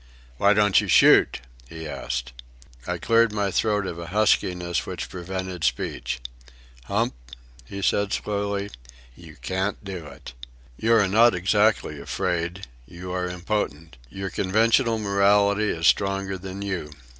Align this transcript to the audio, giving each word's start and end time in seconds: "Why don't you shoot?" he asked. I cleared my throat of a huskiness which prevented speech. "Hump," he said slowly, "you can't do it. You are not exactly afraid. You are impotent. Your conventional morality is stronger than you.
"Why 0.37 0.53
don't 0.53 0.81
you 0.81 0.87
shoot?" 0.87 1.41
he 1.69 1.87
asked. 1.87 2.33
I 2.87 2.97
cleared 2.97 3.31
my 3.31 3.51
throat 3.51 3.85
of 3.85 3.99
a 3.99 4.07
huskiness 4.07 4.87
which 4.87 5.09
prevented 5.11 5.63
speech. 5.63 6.19
"Hump," 6.85 7.13
he 7.65 7.83
said 7.83 8.11
slowly, 8.11 8.71
"you 9.15 9.35
can't 9.43 9.83
do 9.85 10.07
it. 10.07 10.33
You 10.75 10.95
are 10.95 11.07
not 11.07 11.35
exactly 11.35 12.01
afraid. 12.01 12.65
You 12.87 13.11
are 13.11 13.27
impotent. 13.27 13.97
Your 14.09 14.31
conventional 14.31 14.97
morality 14.97 15.69
is 15.69 15.85
stronger 15.85 16.35
than 16.39 16.63
you. 16.63 16.89